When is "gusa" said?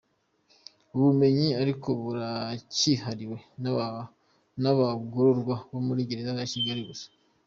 6.89-7.07